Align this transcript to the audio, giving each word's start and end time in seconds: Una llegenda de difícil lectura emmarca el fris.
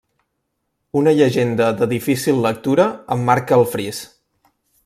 Una 1.01 1.13
llegenda 1.19 1.67
de 1.81 1.89
difícil 1.93 2.43
lectura 2.49 2.89
emmarca 3.17 3.63
el 3.63 3.71
fris. 3.75 4.05